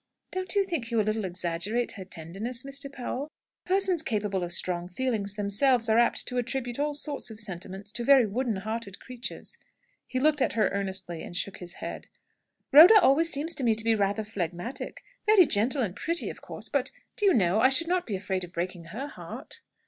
"Don't 0.31 0.55
you 0.55 0.63
think 0.63 0.89
you 0.89 0.99
a 0.99 1.03
little 1.03 1.25
exaggerate 1.25 1.91
her 1.91 2.03
tenderness, 2.03 2.63
Mr. 2.63 2.91
Powell? 2.91 3.29
Persons 3.65 4.01
capable 4.01 4.43
of 4.43 4.51
strong 4.51 4.89
feelings 4.89 5.35
themselves 5.35 5.89
are 5.89 5.99
apt 5.99 6.25
to 6.27 6.39
attribute 6.39 6.79
all 6.79 6.95
sorts 6.95 7.29
of 7.29 7.39
sentiments 7.39 7.91
to 7.91 8.03
very 8.03 8.25
wooden 8.25 8.55
hearted 8.55 8.99
creatures." 8.99 9.59
He 10.07 10.19
looked 10.19 10.41
at 10.41 10.53
her 10.53 10.69
earnestly, 10.69 11.21
and 11.21 11.37
shook 11.37 11.57
his 11.57 11.75
head. 11.75 12.07
"Rhoda 12.71 12.99
always 12.99 13.29
seems 13.29 13.53
to 13.53 13.63
me 13.63 13.75
to 13.75 13.83
be 13.83 13.93
rather 13.93 14.23
phlegmatic; 14.23 15.03
very 15.27 15.45
gentle 15.45 15.83
and 15.83 15.95
pretty, 15.95 16.31
of 16.31 16.41
course. 16.41 16.67
But, 16.67 16.89
do 17.15 17.27
you 17.27 17.33
know, 17.35 17.59
I 17.59 17.69
should 17.69 17.85
not 17.87 18.07
be 18.07 18.15
afraid 18.15 18.43
of 18.43 18.49
her 18.49 18.53
breaking 18.55 18.85
her 18.85 19.05
heart." 19.05 19.61